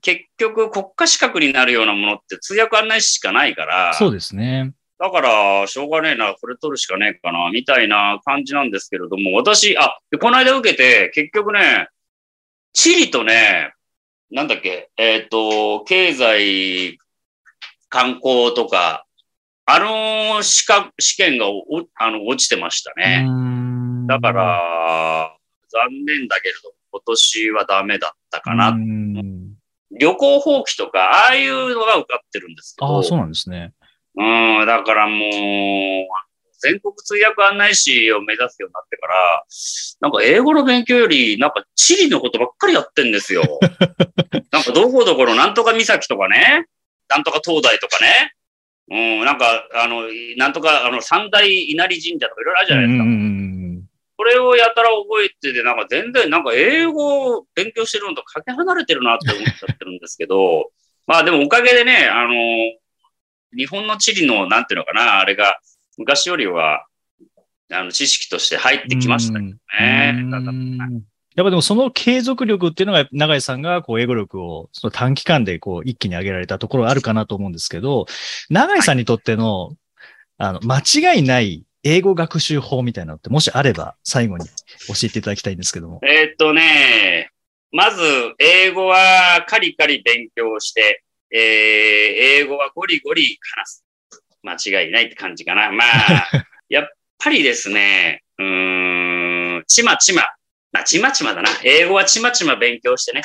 [0.00, 4.72] 結局国家資格になるようなものって通訳案内士しかないから、そうですね。
[4.98, 11.88] だから、しょうがねえな、これ取るしかねえかな、みたいな感じなんですけれども、私、あ、でこの間受けて、結局ね、
[12.72, 13.72] チリとね、
[14.30, 16.98] なんだっけ、えーっと、経済、
[17.88, 19.05] 観光とか、
[19.68, 21.64] あの資格、試験がお
[21.96, 23.24] あの落ちてましたね。
[23.26, 25.36] うんだから、
[25.68, 28.68] 残念だけれど、今年はダメだったかな。
[28.68, 29.56] うん
[29.98, 32.96] 旅行放棄とか、ああいうのが受かってるんですけど。
[32.96, 33.72] ああ、そうなんですね。
[34.16, 35.28] うん、だからもう、
[36.60, 39.44] 全国通訳案内士を目指すようになってから、
[40.00, 43.42] なんか英語の勉強より、なんか地理のことばっかりやってんですよ。
[44.52, 46.66] なんかどこどころなんとか岬とかね、
[47.08, 48.35] なんとか東大とかね、
[48.88, 50.04] うん、なんか、あの、
[50.36, 53.04] なんとか、あの、三大稲荷神社とかいろいろあるじゃないですか。
[53.04, 53.46] うん
[54.18, 60.70] これをやたら覚えてて、なんか全然、なんか英語を勉強してるのとかけ離れてるなって思っちゃってるんですけど、
[61.06, 62.32] まあでもおかげでね、あの、
[63.56, 65.60] 日本の地理の、なんていうのかな、あれが、
[65.98, 66.86] 昔よりは、
[67.70, 69.56] あの、知識として入ってきましたよね。
[71.36, 78.06] やっぱでもその継続力っていうのが、永井さんがこう英語力をその短期間でこう一気に上げられたところあるかなと思うんですけど、
[78.48, 79.76] 永井さんにとっての、
[80.38, 80.80] あの、間
[81.14, 84.46] 違いない英語学習法みたいなのってもしあれば最後に
[84.88, 86.00] 教えていただきたいんですけども。
[86.02, 87.30] えーっとね、
[87.70, 88.00] まず、
[88.38, 91.40] 英語はカリカリ勉強して、えー
[92.40, 93.84] 英語はゴリゴリ話す。
[94.42, 95.70] 間違いないって感じかな。
[95.70, 100.22] まあ、 やっぱりですね、うーん、ちまちま、
[100.76, 101.48] まあ、ちまちまだな。
[101.64, 103.22] 英語はちまちま勉強してね。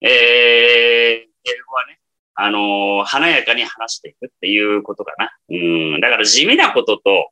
[0.00, 1.24] えー、英
[1.68, 2.00] 語はね、
[2.34, 5.30] あのー華やかに話していくっていうことかな。
[5.50, 5.54] う
[5.98, 7.30] ん、だから地味なことと、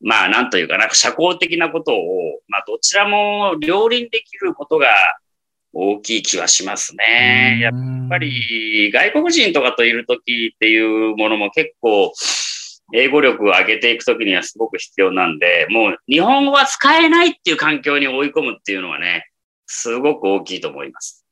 [0.00, 4.88] まあ、なんというかな、社交的なことを、まあ、どちらも両輪できることが
[5.72, 7.60] 大きい気はしますね。
[7.62, 12.12] やっやっぱ、り、外国人とかといるときっていうものも結構、
[12.92, 19.26] 英語力を上げていくときにはすごく必要なんで、もう日本語は使えないっていう環境に追い込むっていうのはね、
[19.66, 21.24] すごく大きいと思います。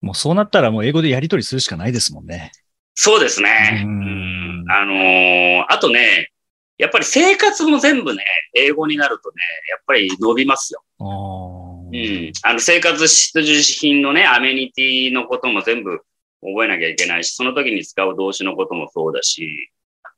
[0.00, 2.52] もうそうなったらもう英語でやり取りするしかないですもんね。
[2.94, 3.82] そうですね。
[3.84, 6.30] ううんんあのーあとね、
[6.78, 8.22] やっぱり生活も全部ね、
[8.54, 9.36] 英語になるとね、
[9.70, 10.82] やっぱり伸びますよ。
[10.98, 12.32] あうーん。
[12.42, 16.00] あの、生活必需品のね、アメニティのことも全部
[16.42, 19.70] 覚えなきゃいけないし、その時に使う動詞のこともそうだし、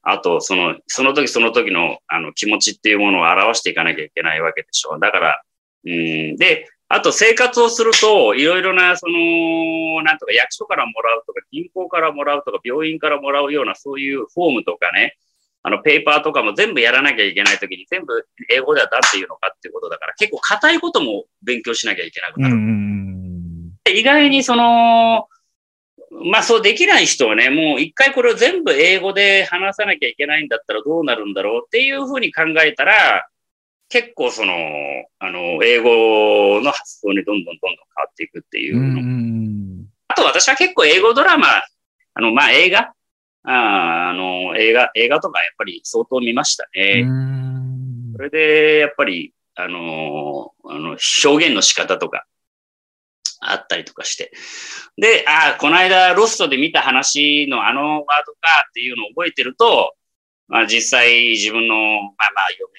[0.08, 5.00] あと、その、その時その時の、あの、気持ちっていうものを表していかなきゃいけないわけでしょ。
[5.00, 5.42] だから、
[5.84, 6.36] うん。
[6.36, 15.16] で、あと生活をすると、いろいろな、その、なんとか役所からもらうとか、銀行からもらうとか、病院からもらうような、そういうフォームとかね、
[15.64, 22.54] あの、ペーパーとかも全部やらなきゃいけないときに、全部英語では何ていうのかっていうことだから、結構硬いことも勉強しなきゃいけなくなる。
[22.54, 22.72] うんうんう
[23.90, 23.92] ん。
[23.92, 25.26] 意外にその、
[26.10, 33.28] まあそうできない人はね、もう一回これを全部英語で話さなきゃいけないんだったらどうなるんだろうっていうふうに考えたら、
[33.88, 34.52] 結構その、
[35.18, 39.00] あの、英語の発想にどんどんどんどん変わっていくっていうの。
[39.00, 41.46] うあと私は結構英語ドラマ、
[42.14, 42.92] あの、まあ映画
[43.44, 43.52] あー
[44.10, 47.02] あの、映画、映画とかやっぱり相当見ましたうね。
[47.02, 52.26] んそれで、やっぱり、あのーあの、表現の仕方とか、
[53.40, 54.32] あったりとかして。
[54.96, 59.94] で、ああ、この間、ロストで見た話のあのワードかっていうのを覚えてると、
[60.48, 62.72] まあ実際自分の、まあまあ、嫁、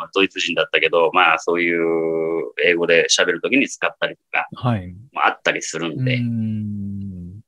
[0.00, 4.88] あの、ドイツ人だったけど、まあそういう英語で喋るときに使ったりとかはい。
[5.12, 6.60] もあったりするんで、うん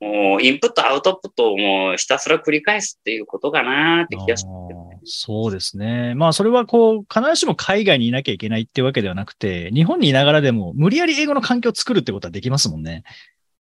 [0.03, 4.72] もうインプット、アウトプットをもうひたすら繰り返すっていうことかなって気がしますけどね。
[4.72, 4.72] あー
[5.05, 6.15] そうですね。
[6.15, 13.03] まあ、それはこう、必ずしも海外にいなきゃいけないってわけではなくて、日本にいながらでも、無理やり英語の環境を作るってことはできますもんね。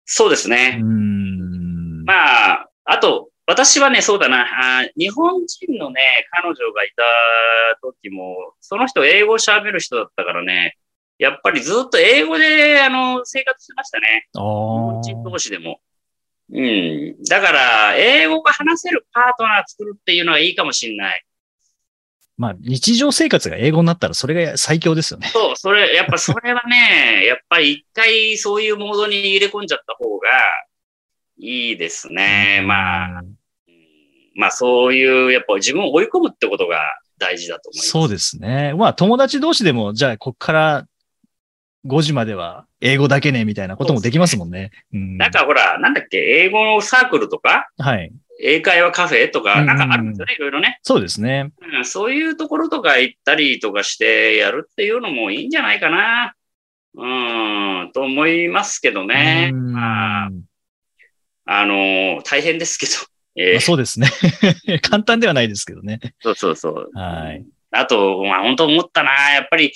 [0.04, 0.78] そうですね。
[0.80, 2.04] うーん。
[2.04, 7.02] まあ、あと、私はね、そうだな、あー日本人のね、彼女がいた
[7.82, 10.78] 時も、その人英語喋る人だったからね、
[11.18, 14.28] やっぱりずっと英語で、あの、生活してましたね。
[14.34, 15.80] あ日本ー人同士でも。
[16.52, 17.22] うん。
[17.24, 21.24] だから、英語が話せるパートナー作るっていうのはいいかもしれない。
[22.36, 25.28] まあ、日常生活が英語になったらそれが最強ですよね。
[25.28, 30.28] そう、それ、やっぱそれはね、 やっぱり一回そういうモードに入れ込んじゃった方が
[31.38, 32.62] いいですね。
[32.64, 33.22] まあ、
[34.34, 36.80] まあそういう、やっぱ自分を追い込むってことが
[37.18, 37.88] 大事だと思います。
[37.88, 38.74] そうですね。
[38.74, 40.86] まあ、友達同士でも、じゃあ、こっから
[41.86, 44.70] 5時までは英語だけね、みたいなこともできますもんね。
[44.92, 45.18] うん。
[45.18, 48.12] なんかほら、なんだっけ、英語のサークルとか、はい。
[48.40, 51.52] 英会話カフェとか、なんかあるんですよね、いろいろね、そうですね。
[51.76, 51.84] うん。
[51.84, 56.34] そういうところとか行ったりとかしてやるっていうのもいいんじゃないかな。
[56.96, 57.06] う
[57.86, 59.50] ん、と思いますけどね。
[59.52, 60.30] うんまあ、
[61.44, 62.92] あの大変ですけど。
[63.36, 64.08] え ーまあそうですね。
[64.80, 66.00] 簡単ではないですけどね。
[66.20, 66.90] そうそうそう。
[66.94, 67.44] はい。
[67.72, 69.10] あと、まあ本当思ったな。
[69.32, 69.72] やっぱり、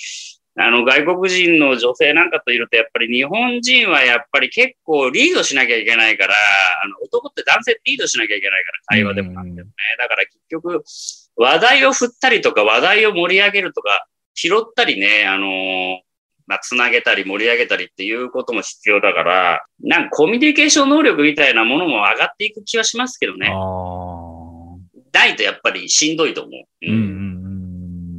[0.61, 6.33] あの、外国人の女性なんかといると、やっぱり日本人はやっぱり結構リードしなきゃいけないから、
[6.83, 9.73] あの、男って男性リードしなきゃいけないから、会話でもなんでもね。
[9.97, 10.83] だから結局、
[11.37, 16.01] 話題を振ったりとか、話題を盛り上げるとか、拾ったりね、あの
[16.49, 23.49] まあ、つなげたり盛り上げたりっていうことも必要だから、なんかコミュニケーション能力みたいなものも上がっていく気はしますけどね。
[25.13, 26.85] ないとやっぱりしんどいと思う。
[26.85, 27.48] うんうんうん。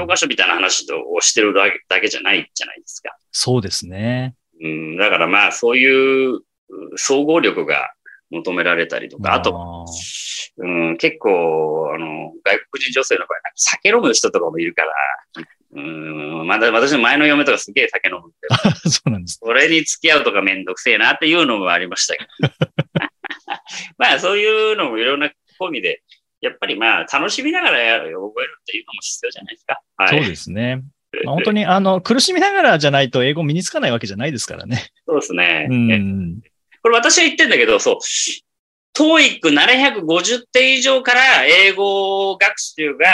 [0.00, 3.16] 教科書みたいな話をしてるだけだけじゃないじゃないですか。
[3.32, 4.34] そうですね。
[4.62, 6.42] うん、だからまあ、そういうう
[6.96, 7.92] 総合力が
[8.30, 9.84] 求められたりとか、あと、あ
[10.58, 14.92] うん、結構、あの、外国人女性の場合、酒飲む人とかもいるから、
[15.72, 19.40] うん、まだ私の前の嫁とかすげえ酒飲むんで、ー そうなんです。
[19.42, 22.50] それに付き合うとかめんどくせえなっていうのもありましたけど。
[23.98, 26.02] まあ、そういうのもいろんな込みで、
[26.40, 29.80] やっぱりまあ、楽しみながらやる覚えるっていうのも必要じゃないですか。
[29.96, 30.18] はい。
[30.18, 30.82] そうですね。
[31.24, 34.90] まあ、本当に、あの、苦しみながらじゃないと英語身につかないわけじゃないですからね。
[35.06, 35.66] そうですね。
[35.68, 36.40] うん。
[36.82, 37.98] これ私は言ってんだけど、そう。
[38.96, 43.06] TOEIC750 点以上から英語学習が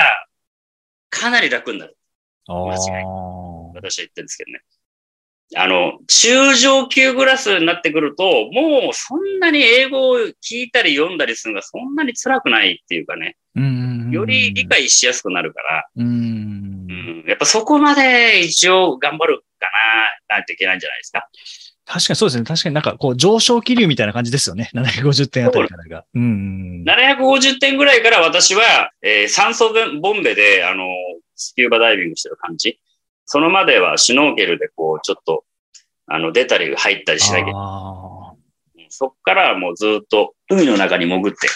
[1.11, 1.97] かなり楽になる。
[2.49, 3.09] あ間違いあ。
[3.75, 4.61] 私は言ってるんですけどね。
[5.55, 14.11] あの、中上級クラスになってくると、もうそんなに英語を聞いたり読んだりするのがそんなに辛くないっていうかね、うん。
[14.11, 16.93] より理解しやすくなるから、うんう。
[16.93, 19.67] ん、やっぱそこまで一応頑張るか
[20.29, 21.29] な、なんていけないんじゃないですか。
[21.87, 22.45] 確かにそうですね。
[22.45, 24.71] 確かになんかこう上昇気流みたいな感じですよね。
[24.75, 26.05] 750点あたりからが。
[26.15, 26.83] うん。
[26.85, 30.85] 750点ぐらいから私は、えー酸素ボンベで、あの、
[31.37, 32.81] スキューバダイビングしてる感じ。
[33.27, 35.45] そのまではシュノーケルでこう、ちょっと、
[36.07, 37.53] あの、出たり入ったりしなきゃ
[38.89, 41.49] そっからもうずっと海の中に潜って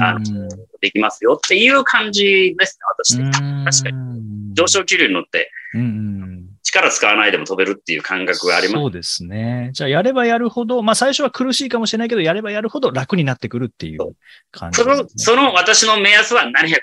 [0.00, 0.10] あ。
[0.10, 0.48] あの
[0.80, 2.78] できますよっていう感じです
[3.16, 3.24] ね、
[3.64, 3.82] 私。
[3.82, 6.48] 確かに上昇気流に乗ってうん。
[6.62, 8.80] 力使わないでも飛べるっていう感覚があります。
[8.80, 9.70] そうですね。
[9.72, 14.16] じゃあ、やればやるほど、まあ、最初は苦しいかもしれないけど、やればやるほど楽になってくるっていう
[14.52, 15.08] 感じその。
[15.16, 16.78] その私の目安は750。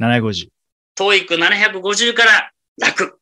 [0.00, 0.48] 750。
[0.94, 3.18] トーイック750から楽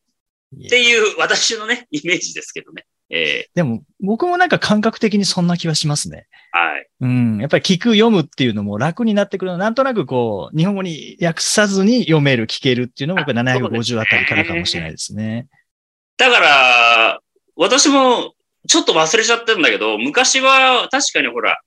[0.54, 2.84] っていう私のね、 イメージですけどね。
[3.10, 6.26] えでも、僕もなんか感覚的にそんな気はしますね。
[6.54, 6.88] ーはい。
[7.00, 7.38] うん。
[7.38, 9.58] やっぱり聞く、読むっていうのも楽になってくるの。
[9.58, 15.48] なんとなくこう、日本語に訳さずに読める、聞けるっていうのも、やっぱり750あたりからかもしれないですね。
[16.16, 17.20] だから、
[17.56, 18.34] 私も
[18.68, 21.60] ちょっと忘れちゃってるんだけど、昔は確かにほら、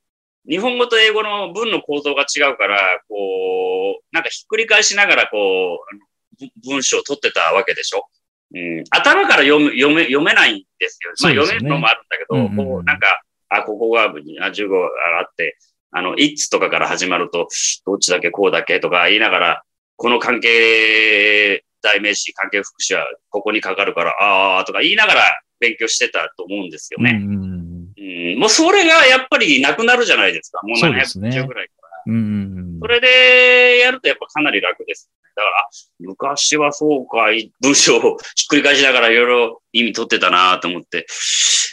[0.48, 5.96] 日本語と英語の文の構造が違うから、こう、なんかひっくり返しながらこう、
[6.38, 8.08] ぶ文章を取ってたわけでしょ。
[8.54, 11.12] うん、頭から読む読め読めないんですよ。
[11.22, 15.56] まあ読めるのもあるんだけど、うんうんうんこうなんか、あ、ここがあ15あって、
[15.90, 17.48] あの、いつとかから始まると、
[17.86, 19.62] どっちだけこうだけとか言いながら、
[19.96, 25.22] この関係代名詞、関係副詞はここにかかるから、ああとか言いながら
[25.60, 27.18] 勉強してたと思うんですよね。
[27.22, 30.60] うんうんうん、もうそれがやっぱりなくなるじゃないですか。
[30.62, 31.68] もうそうですね750ぐらい。
[32.06, 32.14] うん。
[32.14, 35.10] うんそれでやるとやっぱかなり楽です。
[35.38, 35.68] だから、あ
[36.00, 38.00] 昔はそうか、い文章を
[38.34, 41.06] ひっくり返しながらいろいろ意味取ってたなと思って、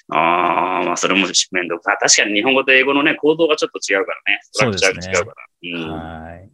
[0.10, 1.28] ああ、まあそれも面
[1.68, 1.98] 倒くさい。
[2.00, 4.40] 確かに日本語と英語のね、構造がちょっと違うからね。
[4.44, 5.36] ストラクチャーが違うから。
[5.64, 6.50] うんはい。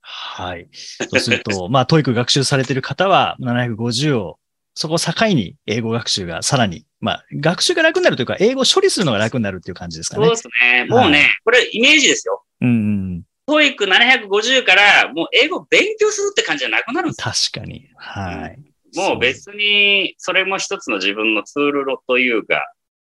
[0.00, 0.68] はい。
[0.72, 4.38] そうすると、 まあ、 TOEIC 学習されている方は、750を、
[4.74, 10.26] そこを境に英語学習がさらに、まあ、学習が楽になるというか、英語を処理するのが楽になるっていう感じですかね。
[10.26, 10.86] そうですね。
[10.88, 12.42] もうね、はいこれイメージですよ。
[12.60, 12.70] うんう
[13.18, 13.22] ん。
[13.46, 17.88] TOEIC 750からもう英語勉強するって感じじゃなくなるんですよ確かに。
[17.96, 18.58] はい。
[18.96, 22.62] もう別に、それも一つの自分のツールというか、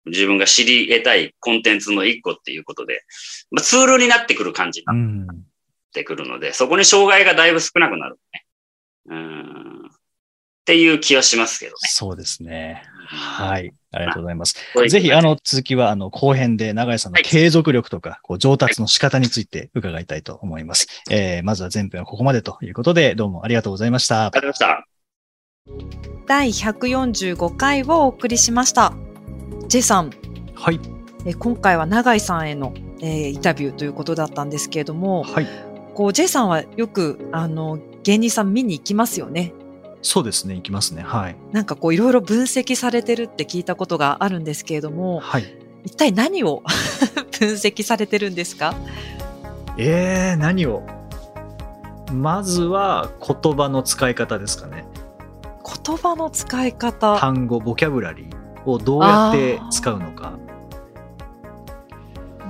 [0.06, 3.02] 自分が知り得たいコンテンツの一個っていうことで、
[3.50, 5.44] まあ、ツールになってくる感じになっうん。
[5.92, 8.46] てくるので、そこに障害がだいぶ少なくなるね。
[9.06, 9.86] うん。
[9.86, 9.90] っ
[10.64, 11.76] ていう気はしますけどね。
[11.82, 12.82] そうですね。
[13.08, 13.72] はい。
[13.90, 14.56] ありがとうございます。
[14.84, 20.86] いぜひ、あ、の、続きは、あの、後編で、長井さんのはい継続力とか、こう、上達の仕方について伺いたいと思います。
[21.10, 24.30] えー、まずは前編はここまでということで、どうもありがとうございましたあ。
[24.34, 24.88] りがとうございました。
[26.26, 28.92] 第145回をお送りしました。
[29.68, 30.10] J さん、
[30.54, 30.80] はい。
[31.24, 35.46] え今回は永井さんへの、えーインタビューということだったんですけれども、はい。
[35.94, 39.52] こう J さんはよくあの芸人さん見に行きますよね。
[40.02, 40.54] そうですね。
[40.54, 41.02] いきますね。
[41.02, 41.36] はい。
[41.52, 45.44] なんかこういろいろ分析されてるって聞いたことがあるんですけれども、はい。
[45.84, 46.62] 一体何を
[47.38, 48.74] 分析されてるんですか？
[49.76, 50.82] えー、何を？
[52.12, 54.86] まずは言葉の使い方ですかね。
[55.86, 57.18] 言葉の使い方。
[57.18, 60.32] 単語、ボキャブラリーをどうやって使うのか。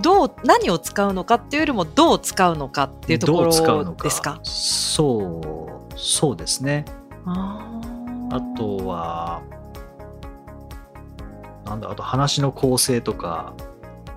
[0.00, 3.46] どう、何を使うのかっていうよりもどう使うのかっていうところ
[4.00, 5.40] ですかそ
[5.96, 6.84] う、そうですね。
[8.30, 9.42] あとは、
[11.66, 13.52] なんだ、あと話の構成とか、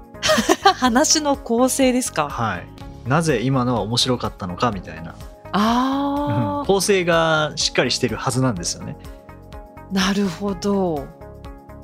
[0.75, 2.29] 話の構成ですか？
[2.29, 2.67] はい。
[3.07, 5.15] なぜ今のは面白かったのかみたいな。
[5.53, 8.95] ああ、構成がしっかりしてるはずなんですよね。
[9.91, 11.05] なるほど。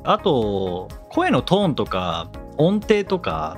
[0.03, 3.57] あと、声のトーンとか、音程とか、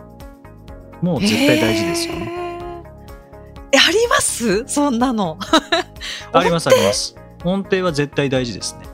[1.02, 2.84] もう絶対大事ですよね。
[3.72, 4.64] あります？
[4.68, 5.38] そんなの。
[6.34, 7.16] ありますあります。
[7.46, 8.88] 音程は絶対大事ですね。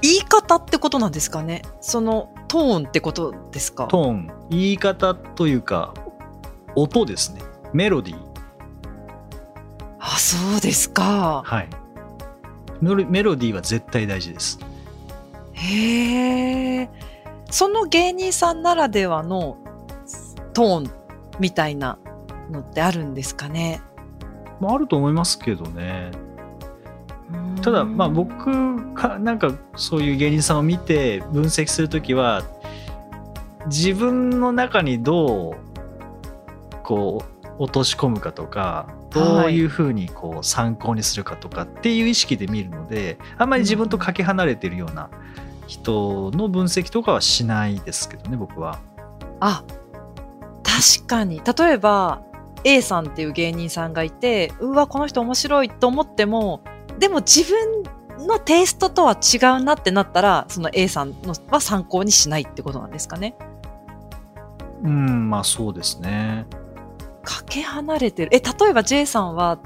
[0.00, 1.62] 言い方ってことなんですかね？
[1.80, 3.86] そのトーンってことですか？
[3.86, 5.94] トーン、言い方というか、
[6.74, 7.42] 音ですね。
[7.72, 8.18] メロディー。
[10.00, 11.42] あ、そうですか。
[11.44, 11.68] はい。
[12.80, 14.58] メロディーは絶対大事です。
[15.52, 16.90] へえ。
[17.48, 19.58] その芸人さんならではの
[20.52, 20.90] トーン
[21.38, 21.98] みたいな
[22.50, 23.82] のってあるんですかね？
[24.58, 26.10] まあ、あると思いますけどね。
[27.62, 32.42] ただまあ僕がなんかそういう芸人さんを見て分析するときは
[33.66, 35.56] 自分の中にどう
[36.82, 45.10] こう落とし込むかとかどういうふうにこう参考にするかとかっていう意識で見るのであんまり自分とかけ離れてるような
[45.66, 48.80] 人の分析とかはしないですけどね僕は。
[49.40, 49.64] あ
[50.62, 52.22] 確かに例えば
[52.64, 56.62] A さんっていう芸人さんがいてうわこの人面白いと思っても
[56.98, 63.34] でも自分のテイストとは違うなってなったらその A さんのは参考にしないってことなんですかね。
[64.82, 66.46] うんまあそうですね。
[67.24, 68.30] かけ離れてる。
[68.32, 69.58] え例えば J さんは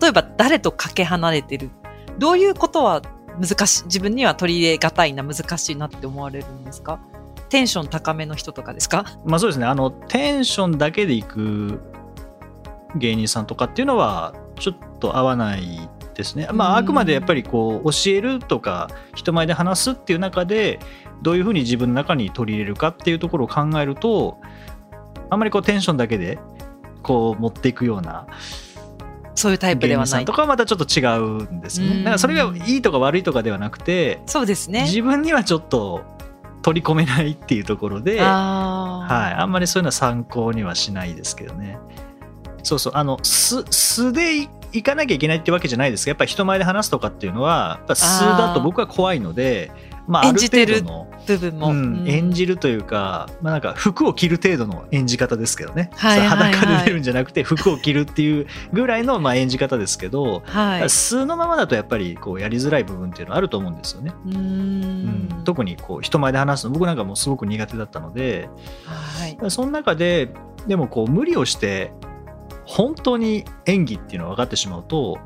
[0.00, 1.70] 例えば誰とかけ離れてる。
[2.18, 3.02] どういうことは
[3.40, 7.00] 難しい自分には取り入れがたいな難しいなって思われるんですか？
[7.48, 9.04] テンション高めの人とかですか？
[9.24, 9.66] まあそうですね。
[9.66, 11.80] あのテンションだけでいく
[12.96, 16.48] 芸人さんとかっていうのはちょっと合わないですね。
[16.52, 20.78] まああくまでやっぱりこう教えるとか人前で話すっていう中で
[21.22, 24.38] どういうふうに自分の中に取り入れるかっていうところを考えると
[25.30, 26.38] あんまりこうテンションだけで
[27.02, 28.26] こう持っていくような
[29.34, 31.86] そういうタイプで芸はない人さんとかはまたちょっと違うんですね。
[31.86, 36.02] うんだからそれがいいとか悪いとかではなくてそうですね自分にはちょっと
[36.62, 38.18] 取り込めないっていうところで。
[38.20, 41.78] あーはい、あんまりそういうのは参考にはしないですけどね。
[42.62, 49.70] そうそう、あの、素、素でいいかなきゃいけないってわけじゃないですが、やっぱり人前で話すとかっていうのは、やっぱ素だと僕は怖いので、
[50.06, 52.08] まあ、ある演じてる程度の、部分も、うんうん。
[52.08, 55.90] 演じるというか、まあなんか服を着る程度の演じ方ですけどね。
[55.94, 56.52] はいはいはい。
[56.54, 60.90] 裸で出るんじゃなくて服を着るっていうぐらいのまあ演じ方ですけど、はい。
[60.90, 64.12] 素のままだとやっぱりこうやりづらい部分っていうのはあると思うんですよね。
[64.26, 68.48] うーうんん、特にこう人前で話すの僕なんかもうすごく苦手だったので、
[68.84, 69.50] はい。
[69.50, 70.30] その中で
[70.66, 71.92] でもこう無理をして
[72.64, 75.18] 本当に演技っていうのが分かってしまうと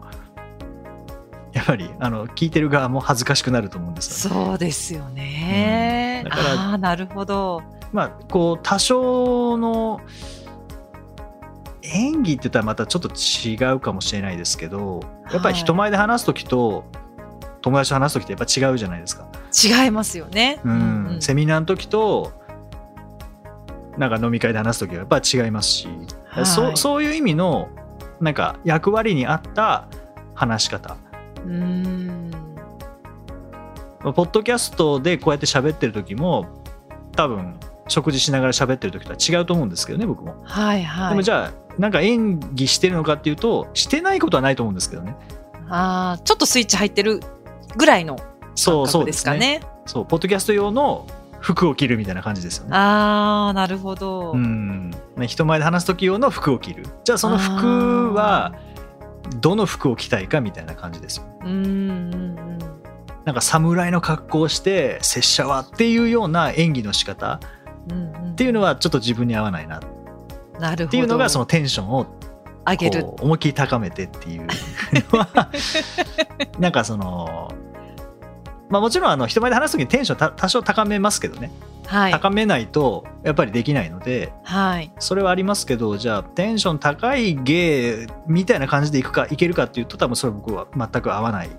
[1.52, 4.46] やっぱりあの聞いてる側も恥ずかしくなると思うんですよね。
[4.46, 6.30] そうですよね、うん。
[6.30, 7.62] だからああなるほど。
[7.92, 10.00] まあこう多少の
[11.82, 15.00] 演技って言ったらまたちょっと違うかもしれないですけど
[15.32, 16.84] やっぱり人前で話す時と
[17.62, 19.26] 友達と話す時ってやっぱ違うじゃないですか。
[19.52, 21.22] 違いますよね、うんうん。
[21.22, 22.32] セミナーの時と
[23.98, 25.88] なんか飲み会で話す時はやっぱり違いますし、
[26.26, 26.46] はい。
[26.46, 27.68] そうそういう意味の
[28.20, 29.88] なんか役割に合った
[30.34, 30.96] 話し方。
[31.44, 32.30] うーん。
[34.02, 36.46] ポッドキャストでこうやって喋ってる時も
[37.12, 41.08] 多分食事しながら喋ってる時とは違うと思うんですけどね僕も、はいはい。
[41.10, 45.16] でもじゃあなんか演技してるのかっていうとしてないことはないと思うんですけどね。
[45.68, 47.20] あーちょっとスイッチ入ってる
[47.76, 48.16] ぐらいの
[48.54, 49.60] そう感覚ですかね。
[49.86, 51.06] そうポッドキャスト用の
[51.40, 52.70] 服を着るみたいな感じですよね。
[52.76, 56.84] ああなるほど、うん、ね人前で話す時用の服を着る。
[57.04, 58.54] じゃあその服は
[59.40, 62.58] どの服を着たいかみたいな感じですようんうんうん
[63.24, 67.40] なんか侍の格好をして拙者はっていうような演技の仕方
[68.30, 69.78] っていうのはちょっと自分に合わないな。
[69.78, 69.80] っ
[70.60, 70.88] なるほど。
[70.90, 72.06] ていうのがそのテンションを
[72.64, 73.04] 上げる。
[73.20, 74.46] 思いっきり高めてっていう
[75.10, 75.50] のは
[76.60, 77.52] なんかその
[78.68, 81.50] まあもちろんあの人前で話す時にテンションた多少高めますけどね、
[81.86, 82.12] はい。
[82.12, 84.32] 高めないとやっぱりできないので。
[84.42, 84.92] はい。
[84.98, 91.50] それはありますけどじゃあテンション高い芸みたいな感じでいくかいけるかっていうと多分それは僕は全く合わない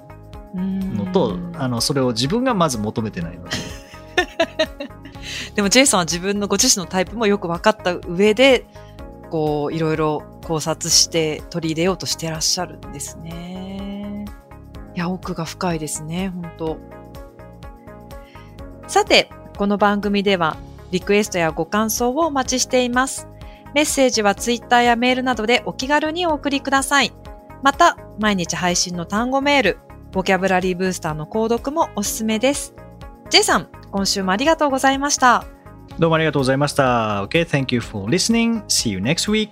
[0.53, 3.49] ののとあのそれを自分がまず求めてないので。
[5.55, 8.65] でもジェイさんは自分のご自身のタイプもよく分かった上で
[9.31, 14.25] こういろいろ考察して取り入れようとしてらっしゃるんですね。
[14.95, 16.96] いや奥が深いですね本当
[18.87, 20.57] さてこの番組では
[20.91, 23.27] リクエストやご感想をお待ちしています。
[23.75, 27.11] メッセージはツイッターやメールなどでお気軽にお送りください。
[27.61, 29.77] また毎日配信の単語メール
[30.13, 32.73] ボキャブラリーブースターの購読もおすすめです。
[33.29, 35.43] J さん、今週もありがとうございました。
[35.99, 39.49] どうもありがとうございました OK thank you for listening see you next week